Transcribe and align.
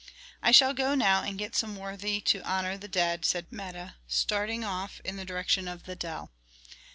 "I 0.41 0.51
shall 0.51 0.73
go 0.73 0.95
now 0.95 1.21
and 1.21 1.37
get 1.37 1.55
some 1.55 1.75
worthy 1.75 2.21
to 2.21 2.41
honor 2.41 2.75
the 2.75 2.87
dead," 2.87 3.23
said 3.23 3.45
Meta, 3.51 3.97
starting 4.07 4.63
off 4.63 4.99
in 5.05 5.15
the 5.17 5.25
direction 5.25 5.67
of 5.67 5.83
the 5.83 5.95
dell. 5.95 6.31